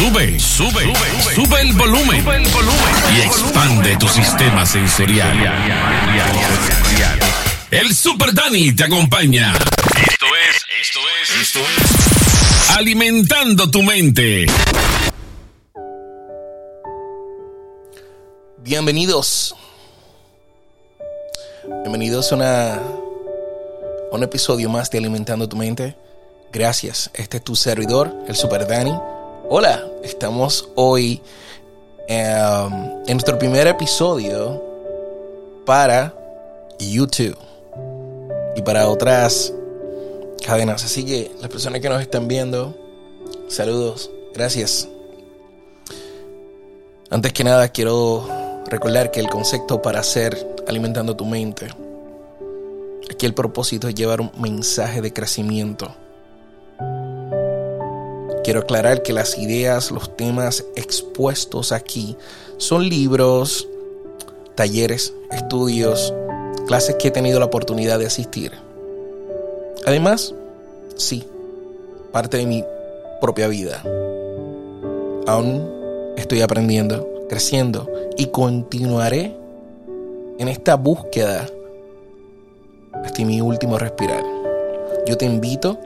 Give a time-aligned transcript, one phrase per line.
[0.00, 0.94] Sube, sube,
[1.34, 2.24] sube el volumen.
[3.14, 5.36] Y expande tu sistema sensorial.
[7.70, 9.52] El Super Dani te acompaña.
[9.52, 12.70] Esto es, esto es, esto es.
[12.78, 14.46] Alimentando tu mente.
[18.56, 19.54] Bienvenidos.
[21.82, 22.80] Bienvenidos a, una, a
[24.12, 25.94] un episodio más de Alimentando tu mente.
[26.54, 27.10] Gracias.
[27.12, 28.94] Este es tu servidor, el Super Dani.
[29.52, 31.20] Hola, estamos hoy
[32.06, 32.72] em,
[33.04, 34.62] en nuestro primer episodio
[35.66, 36.14] para
[36.78, 37.36] YouTube
[38.54, 39.52] y para otras
[40.46, 40.84] cadenas.
[40.84, 42.76] Así que las personas que nos están viendo,
[43.48, 44.86] saludos, gracias.
[47.10, 48.28] Antes que nada, quiero
[48.66, 51.66] recordar que el concepto para hacer alimentando tu mente,
[53.10, 55.92] aquí el propósito es llevar un mensaje de crecimiento
[58.44, 62.16] Quiero aclarar que las ideas, los temas expuestos aquí
[62.56, 63.68] son libros,
[64.54, 66.14] talleres, estudios,
[66.66, 68.52] clases que he tenido la oportunidad de asistir.
[69.84, 70.34] Además,
[70.96, 71.24] sí,
[72.12, 72.64] parte de mi
[73.20, 73.82] propia vida.
[75.26, 79.36] Aún estoy aprendiendo, creciendo y continuaré
[80.38, 81.46] en esta búsqueda
[83.04, 84.24] hasta mi último respirar.
[85.06, 85.78] Yo te invito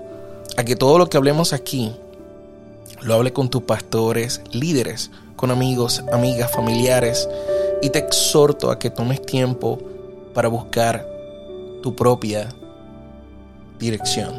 [0.56, 1.94] a que todo lo que hablemos aquí
[3.04, 7.28] lo hable con tus pastores, líderes, con amigos, amigas, familiares
[7.82, 9.78] y te exhorto a que tomes tiempo
[10.32, 11.06] para buscar
[11.82, 12.48] tu propia
[13.78, 14.32] dirección.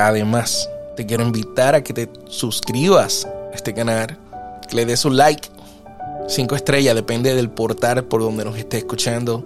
[0.00, 4.18] Además, te quiero invitar a que te suscribas a este canal,
[4.68, 5.48] que le des un like,
[6.26, 9.44] cinco estrellas, depende del portal por donde nos estés escuchando.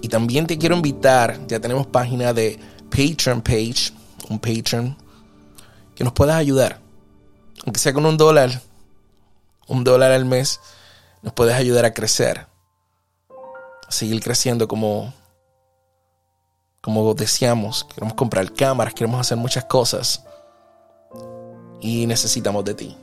[0.00, 2.58] Y también te quiero invitar, ya tenemos página de
[2.90, 3.92] Patreon page
[4.32, 4.96] un Patreon,
[5.94, 6.80] que nos puedas ayudar.
[7.64, 8.60] Aunque sea con un dólar,
[9.68, 10.60] un dólar al mes,
[11.22, 12.46] nos puedes ayudar a crecer.
[13.86, 15.12] A seguir creciendo como,
[16.80, 17.84] como deseamos.
[17.84, 20.24] Queremos comprar cámaras, queremos hacer muchas cosas.
[21.80, 22.96] Y necesitamos de ti,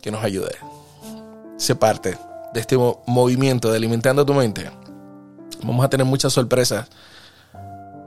[0.00, 0.56] que nos ayude.
[1.56, 2.18] Sé parte
[2.52, 4.70] de este movimiento de alimentando tu mente.
[5.62, 6.88] Vamos a tener muchas sorpresas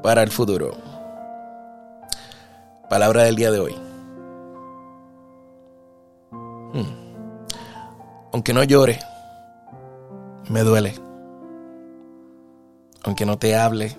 [0.03, 0.94] para el futuro.
[2.89, 3.75] Palabra del día de hoy.
[6.31, 7.15] Hmm.
[8.31, 8.99] Aunque no llore,
[10.49, 10.93] me duele.
[13.03, 13.97] Aunque no te hable,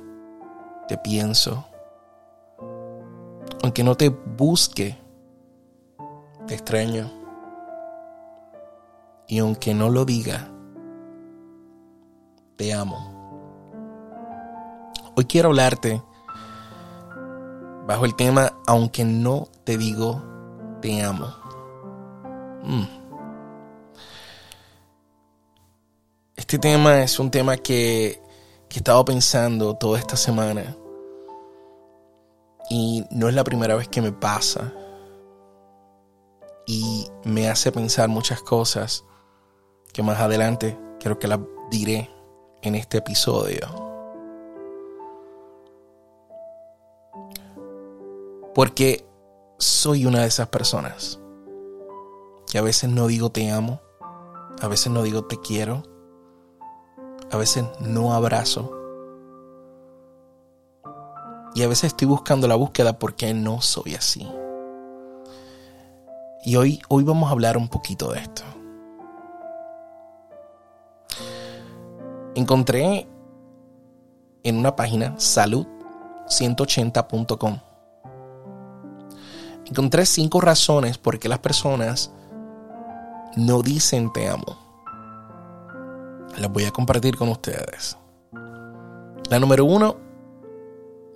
[0.87, 1.67] te pienso.
[3.63, 4.97] Aunque no te busque,
[6.47, 7.11] te extraño.
[9.27, 10.49] Y aunque no lo diga,
[12.55, 13.17] te amo.
[15.17, 16.03] Hoy quiero hablarte
[17.87, 20.23] bajo el tema Aunque no te digo
[20.81, 21.35] te amo.
[22.63, 22.85] Mm.
[26.37, 28.21] Este tema es un tema que,
[28.69, 30.77] que he estado pensando toda esta semana.
[32.69, 34.73] Y no es la primera vez que me pasa.
[36.67, 39.05] Y me hace pensar muchas cosas
[39.93, 42.11] que más adelante creo que las diré
[42.63, 43.86] en este episodio.
[48.57, 49.07] Porque
[49.59, 51.21] soy una de esas personas
[52.51, 53.83] que a veces no digo te amo,
[54.63, 55.83] a veces no digo te quiero,
[57.31, 58.73] a veces no abrazo.
[61.55, 64.27] Y a veces estoy buscando la búsqueda porque no soy así.
[66.43, 68.43] Y hoy, hoy vamos a hablar un poquito de esto.
[72.35, 73.07] Encontré
[74.45, 77.66] en una página salud180.com
[79.67, 82.13] Encontré cinco razones por qué las personas
[83.37, 84.57] no dicen te amo.
[86.39, 87.97] Las voy a compartir con ustedes.
[89.29, 89.97] La número uno,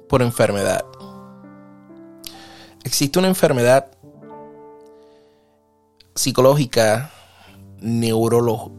[0.09, 0.85] por enfermedad.
[2.83, 3.87] Existe una enfermedad
[6.15, 7.11] psicológica
[7.79, 8.75] neurológica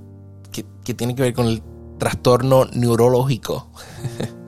[0.51, 1.63] que, que tiene que ver con el
[1.97, 3.69] trastorno neurológico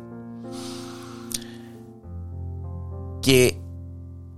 [3.22, 3.63] que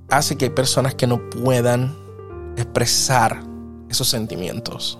[0.09, 1.95] hace que hay personas que no puedan
[2.57, 3.41] expresar
[3.89, 4.99] esos sentimientos.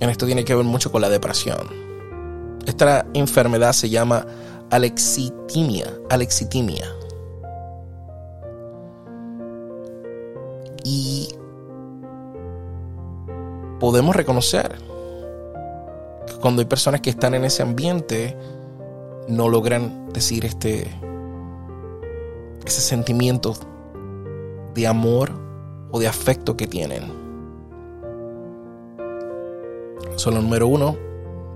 [0.00, 1.68] En esto tiene que ver mucho con la depresión.
[2.66, 4.26] Esta enfermedad se llama
[4.70, 6.86] alexitimia, alexitimia.
[10.84, 11.28] Y
[13.80, 14.76] podemos reconocer
[16.26, 18.36] que cuando hay personas que están en ese ambiente
[19.28, 20.88] no logran decir este
[22.66, 23.54] ese sentimiento
[24.74, 25.30] de amor
[25.90, 27.12] o de afecto que tienen.
[30.16, 30.96] Solo número uno,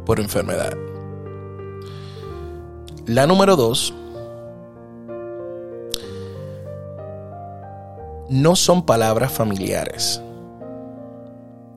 [0.07, 0.77] por enfermedad.
[3.07, 3.93] La número dos,
[8.29, 10.23] no son palabras familiares.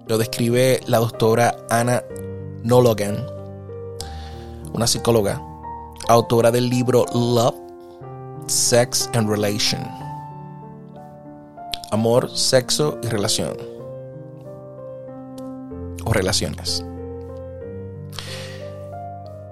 [0.07, 2.03] Lo describe la doctora Anna
[2.63, 3.25] Nologan,
[4.73, 5.41] una psicóloga,
[6.07, 7.62] autora del libro Love,
[8.47, 9.81] Sex and Relation.
[11.91, 13.55] Amor, sexo y relación.
[16.05, 16.83] O relaciones.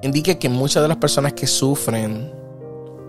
[0.01, 2.33] Indica que muchas de las personas que sufren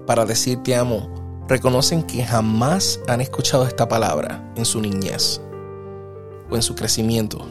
[0.06, 1.08] para decir te amo
[1.48, 5.40] reconocen que jamás han escuchado esta palabra en su niñez
[6.50, 7.46] o en su crecimiento.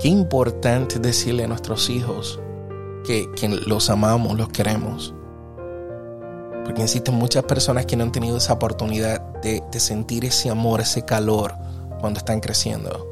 [0.00, 2.40] Qué importante decirle a nuestros hijos
[3.04, 3.28] que,
[3.66, 5.14] los amamos, los queremos.
[6.64, 10.80] Porque existen muchas personas que no han tenido esa oportunidad de, de sentir ese amor,
[10.80, 11.54] ese calor
[12.00, 13.06] cuando están creciendo.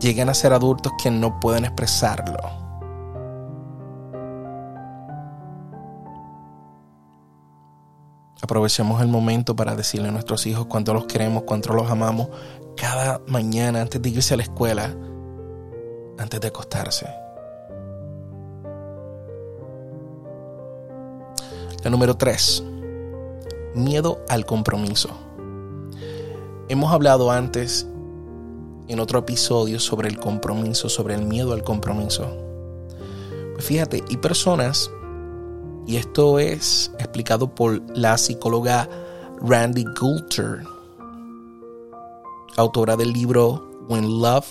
[0.00, 2.60] Llegan a ser adultos que no pueden expresarlo
[8.50, 12.30] Aprovechemos el momento para decirle a nuestros hijos cuánto los queremos, cuánto los amamos
[12.76, 14.92] cada mañana antes de irse a la escuela,
[16.18, 17.06] antes de acostarse.
[21.82, 22.62] La número 3.
[23.74, 25.08] Miedo al compromiso.
[26.68, 27.86] Hemos hablado antes
[28.88, 32.26] en otro episodio sobre el compromiso, sobre el miedo al compromiso.
[33.54, 34.90] Pues fíjate, hay personas
[35.86, 38.86] y esto es explicado por la psicóloga
[39.40, 40.62] Randy Goulter,
[42.58, 44.46] autora del libro When Love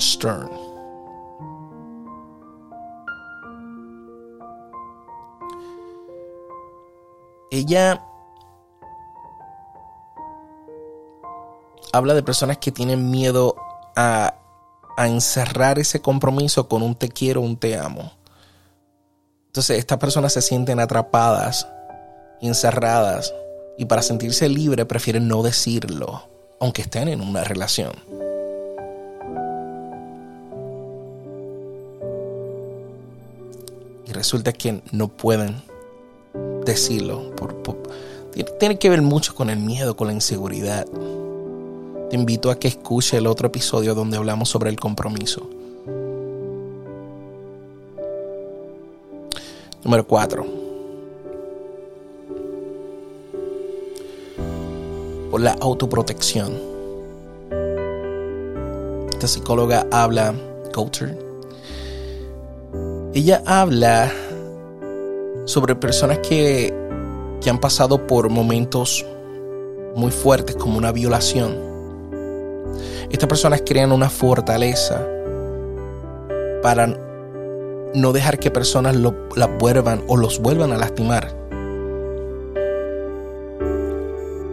[0.00, 0.67] Stern.
[7.58, 8.04] Ella
[11.92, 13.56] habla de personas que tienen miedo
[13.96, 14.34] a,
[14.96, 18.12] a encerrar ese compromiso con un te quiero, un te amo.
[19.46, 21.66] Entonces estas personas se sienten atrapadas
[22.40, 23.34] encerradas
[23.76, 26.28] y para sentirse libre prefieren no decirlo,
[26.60, 27.92] aunque estén en una relación.
[34.06, 35.67] Y resulta que no pueden
[36.68, 37.32] decirlo.
[38.60, 40.86] tiene que ver mucho con el miedo, con la inseguridad.
[42.10, 45.48] Te invito a que escuche el otro episodio donde hablamos sobre el compromiso.
[49.82, 50.46] Número 4.
[55.30, 56.52] Por la autoprotección.
[59.10, 60.34] Esta psicóloga habla,
[60.72, 61.18] Coulter,
[63.14, 64.12] ella habla
[65.48, 66.74] sobre personas que,
[67.40, 69.06] que han pasado por momentos
[69.96, 71.56] muy fuertes como una violación.
[73.10, 75.02] Estas personas crean una fortaleza
[76.62, 76.88] para
[77.94, 81.34] no dejar que personas lo, la vuelvan o los vuelvan a lastimar.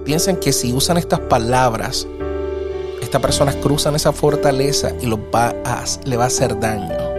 [0.05, 2.07] Piensen que si usan estas palabras,
[3.01, 7.14] estas personas cruzan esa fortaleza y lo va a, le va a hacer daño.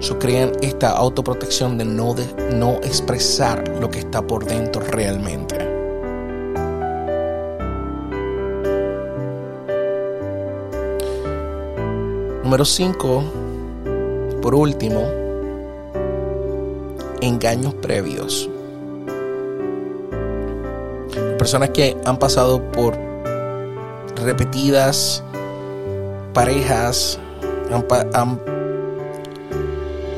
[0.00, 2.24] So, crean esta autoprotección de no, de
[2.54, 5.58] no expresar lo que está por dentro realmente.
[12.44, 13.24] Número 5
[14.40, 15.02] por último,
[17.20, 18.48] engaños previos.
[21.38, 22.96] Personas que han pasado por
[24.24, 25.22] repetidas
[26.32, 27.18] parejas,
[28.14, 28.40] han,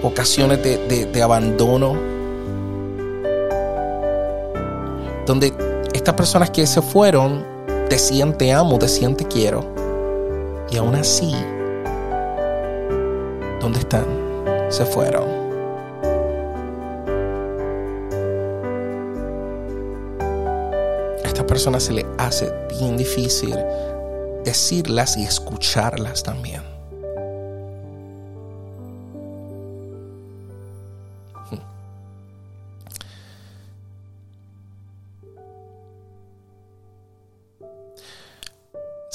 [0.03, 1.97] ocasiones de, de abandono,
[5.27, 5.53] donde
[5.93, 7.45] estas personas que se fueron
[7.89, 9.65] decían te amo, decían te quiero,
[10.71, 11.35] y aún así
[13.61, 14.07] ¿Dónde están?
[14.71, 15.41] Se fueron.
[21.47, 23.57] Personas se le hace bien difícil
[24.45, 26.70] decirlas y escucharlas también.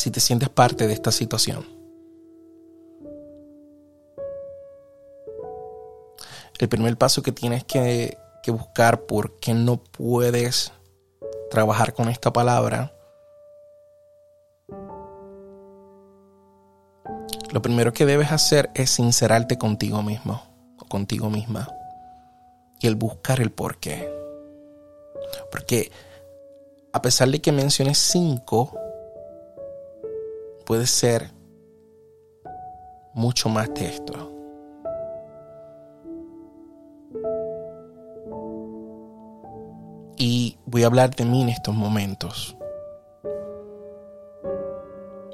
[0.05, 1.65] Si te sientes parte de esta situación,
[6.59, 8.15] el primer paso que tienes que,
[8.49, 10.71] buscar por qué no puedes
[11.49, 12.93] trabajar con esta palabra,
[17.51, 20.43] lo primero que debes hacer es sincerarte contigo mismo
[20.77, 21.67] o contigo misma
[22.79, 24.07] y el buscar el por qué.
[25.49, 25.91] Porque
[26.93, 28.84] a pesar de que menciones cinco,
[30.65, 31.31] puede ser
[33.13, 34.31] mucho más de esto.
[40.17, 42.57] Y voy a hablar de mí en estos momentos.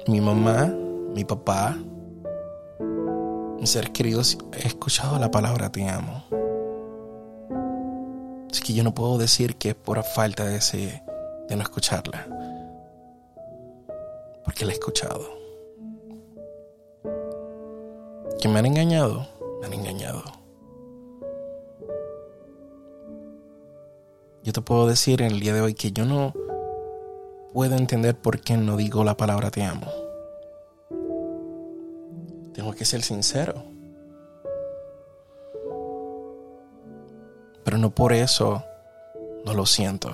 [0.08, 0.66] Mi mamá,
[1.14, 1.76] mi papá,
[3.58, 6.24] mis seres queridos, he escuchado la palabra te amo.
[8.50, 11.02] Así que yo no puedo decir que es por falta de, ese,
[11.48, 12.41] de no escucharla.
[14.52, 15.30] Porque la he escuchado.
[18.38, 19.26] Que me han engañado,
[19.60, 20.22] me han engañado.
[24.42, 26.34] Yo te puedo decir en el día de hoy que yo no
[27.54, 29.90] puedo entender por qué no digo la palabra te amo.
[32.52, 33.54] Tengo que ser sincero.
[37.64, 38.62] Pero no por eso
[39.46, 40.10] no lo siento.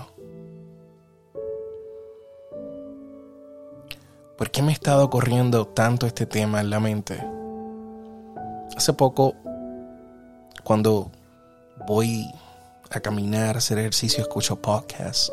[4.38, 7.20] ¿Por qué me ha estado corriendo tanto este tema en la mente?
[8.76, 9.34] Hace poco,
[10.62, 11.10] cuando
[11.88, 12.24] voy
[12.88, 15.32] a caminar, a hacer ejercicio, escucho podcasts.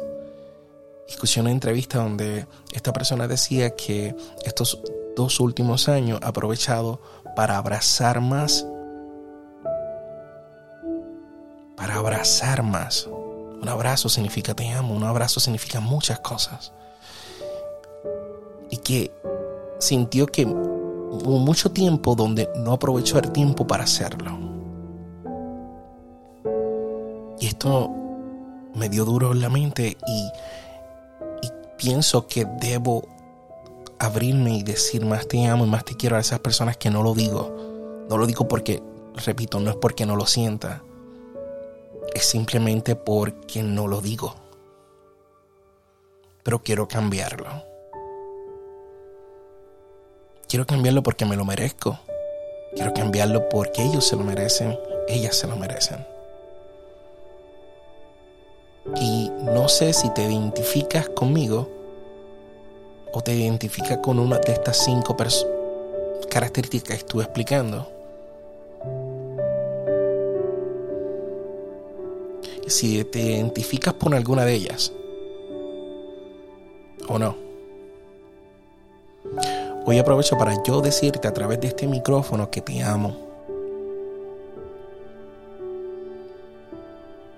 [1.07, 4.81] Escuché una entrevista donde esta persona decía que estos
[5.15, 6.99] dos últimos años ha aprovechado
[7.35, 8.65] para abrazar más.
[11.77, 13.05] Para abrazar más.
[13.05, 16.73] Un abrazo significa te amo, un abrazo significa muchas cosas.
[18.69, 19.11] Y que
[19.79, 24.37] sintió que hubo mucho tiempo donde no aprovechó el tiempo para hacerlo.
[27.39, 27.91] Y esto
[28.73, 30.31] me dio duro en la mente y,
[31.41, 33.07] y pienso que debo
[33.99, 37.03] abrirme y decir más te amo y más te quiero a esas personas que no
[37.03, 37.55] lo digo.
[38.09, 38.83] No lo digo porque,
[39.25, 40.83] repito, no es porque no lo sienta.
[42.13, 44.35] Es simplemente porque no lo digo.
[46.43, 47.74] Pero quiero cambiarlo.
[50.47, 51.99] Quiero cambiarlo porque me lo merezco.
[52.75, 56.05] Quiero cambiarlo porque ellos se lo merecen, ellas se lo merecen.
[59.01, 61.69] Y no sé si te identificas conmigo
[63.13, 65.15] o te identificas con una de estas cinco
[66.29, 67.91] características que estuve explicando.
[72.67, 74.91] Si te identificas con alguna de ellas
[77.07, 77.44] o no.
[79.85, 83.15] Hoy aprovecho para yo decirte a través de este micrófono que te amo.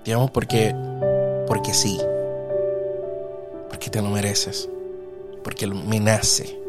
[0.03, 0.73] Te amo porque
[1.47, 1.99] porque sí.
[3.69, 4.69] Porque te lo mereces
[5.47, 6.59] porque me nace.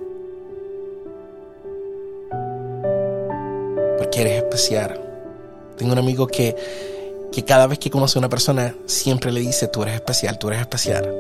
[3.98, 5.00] Porque eres especial.
[5.76, 6.54] Tengo un amigo que,
[7.32, 10.46] que cada vez que conoce a una persona siempre le dice, tú eres especial, tú
[10.46, 11.12] eres especial.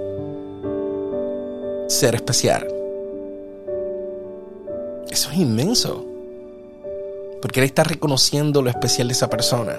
[1.88, 2.77] Ser especial.
[5.38, 6.04] Inmenso.
[7.40, 9.78] Porque él está reconociendo lo especial de esa persona.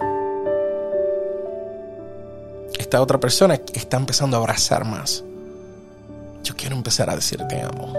[2.78, 5.24] Esta otra persona está empezando a abrazar más
[6.44, 7.94] yo quiero empezar a decir te amo.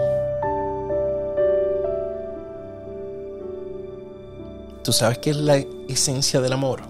[4.83, 6.81] ¿Tú sabes qué es la esencia del amor?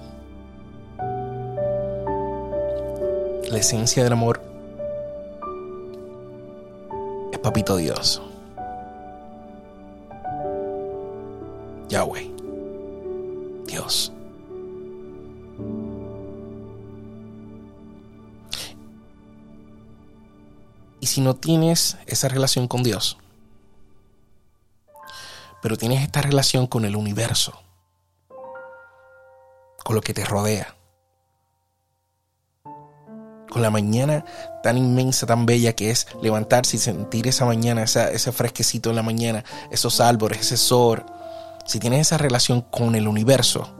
[3.49, 4.41] La esencia del amor
[7.31, 8.21] es Papito Dios.
[11.91, 12.31] Yahweh.
[13.67, 14.13] Dios.
[21.01, 23.17] Y si no tienes esa relación con Dios,
[25.62, 27.62] pero tienes esta relación con el universo,
[29.83, 30.77] con lo que te rodea,
[33.50, 34.24] con la mañana
[34.63, 39.03] tan inmensa, tan bella que es levantarse y sentir esa mañana, ese fresquecito en la
[39.03, 41.03] mañana, esos árboles, ese sol.
[41.65, 43.75] Si tienes esa relación con el universo,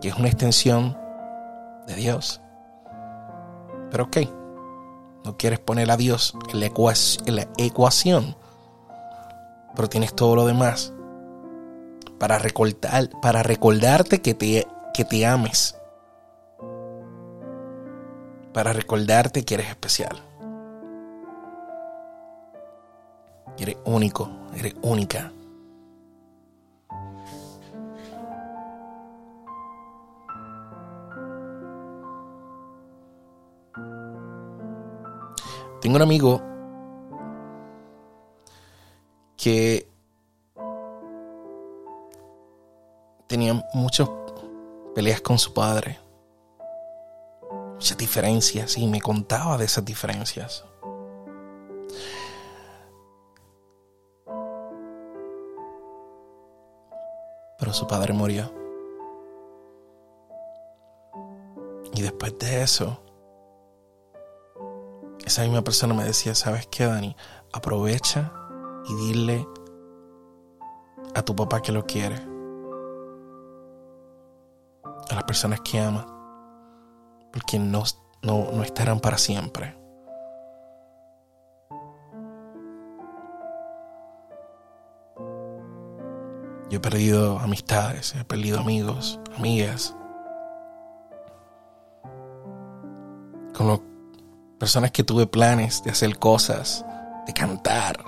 [0.00, 0.96] que es una extensión
[1.86, 2.40] de Dios,
[3.90, 4.16] pero ok,
[5.24, 8.36] no quieres poner a Dios en la, ecuación,
[9.74, 10.92] pero tienes todo lo demás
[12.18, 15.76] para, recordar, para recordarte que te, que te ames,
[18.52, 20.16] para recordarte que eres especial.
[23.58, 25.32] Eres único, eres única.
[35.80, 36.42] Tengo un amigo
[39.36, 39.88] que
[43.28, 44.08] tenía muchas
[44.94, 45.98] peleas con su padre.
[47.74, 50.64] Muchas diferencias y me contaba de esas diferencias.
[57.72, 58.52] Su padre murió.
[61.92, 63.02] Y después de eso,
[65.24, 67.16] esa misma persona me decía, ¿sabes qué, Dani?
[67.52, 68.32] Aprovecha
[68.86, 69.46] y dile
[71.14, 72.16] a tu papá que lo quiere.
[75.10, 76.06] A las personas que ama.
[77.32, 77.82] Porque no,
[78.22, 79.76] no, no estarán para siempre.
[86.76, 89.96] He perdido amistades, he perdido amigos, amigas.
[93.54, 93.82] Con
[94.58, 96.84] personas que tuve planes de hacer cosas,
[97.26, 98.04] de cantar,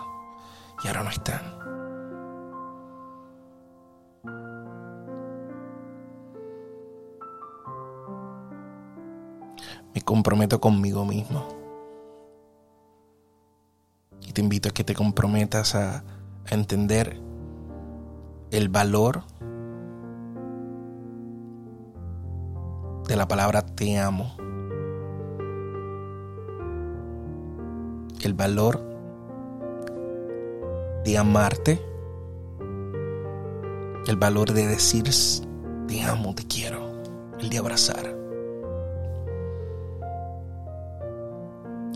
[0.84, 1.40] y ahora no están.
[9.94, 11.48] Me comprometo conmigo mismo.
[14.20, 16.04] Y te invito a que te comprometas a
[16.50, 17.27] entender
[18.50, 19.22] el valor
[23.06, 24.36] de la palabra te amo.
[28.22, 28.80] El valor
[31.04, 31.82] de amarte.
[34.06, 35.04] El valor de decir
[35.86, 36.88] te amo, te quiero.
[37.38, 38.16] El de abrazar.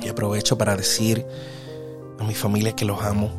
[0.02, 1.26] Y aprovecho para decir
[2.18, 3.30] a mi familia que los amo.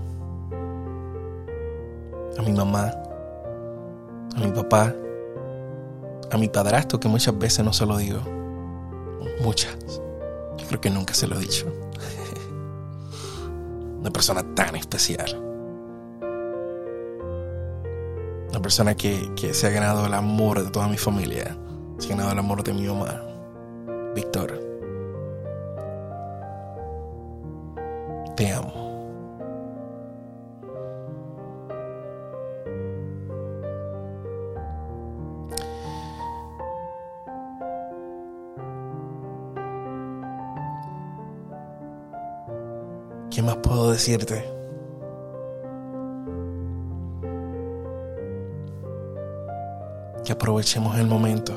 [2.43, 2.93] A mi mamá,
[4.35, 4.93] a mi papá,
[6.29, 8.19] a mi padrastro, que muchas veces no se lo digo.
[9.41, 9.77] Muchas.
[10.57, 11.67] Yo creo que nunca se lo he dicho.
[14.01, 15.41] Una persona tan especial.
[18.49, 21.55] Una persona que, que se ha ganado el amor de toda mi familia.
[21.97, 23.21] Se ha ganado el amor de mi mamá.
[24.13, 24.59] Víctor.
[28.35, 28.92] Te amo.
[43.93, 44.43] Decirte?
[50.25, 51.53] Que aprovechemos el momento.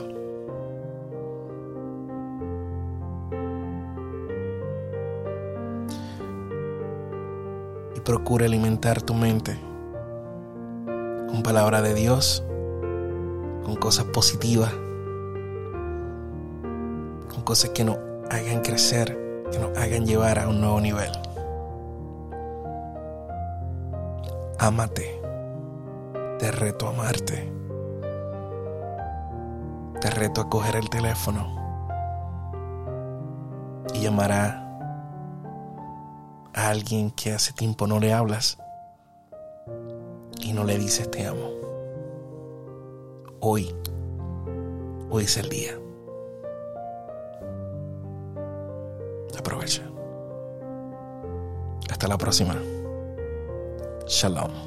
[7.94, 9.56] Y procura alimentar tu mente
[11.28, 12.44] con palabra de Dios,
[13.64, 14.72] con cosas positivas,
[17.32, 17.96] con cosas que nos
[18.30, 19.18] hagan crecer,
[19.50, 21.25] que nos hagan llevar a un nuevo nivel.
[24.66, 25.22] Ámate.
[26.40, 27.52] Te reto a amarte.
[30.00, 31.46] Te reto a coger el teléfono
[33.94, 34.62] y llamar a,
[36.52, 38.58] alguien que hace tiempo no le hablas
[40.40, 41.48] y no le dices te amo.
[43.38, 43.72] Hoy,
[45.10, 45.78] hoy es el día.
[49.38, 49.82] Aprovecha.
[51.88, 52.56] Hasta la próxima.
[54.08, 54.66] Shalom.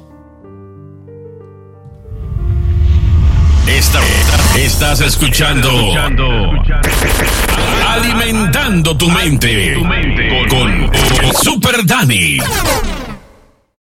[4.56, 5.70] estás escuchando,
[7.88, 9.74] Alimentando tu mente
[10.48, 12.38] con, con Super Dani.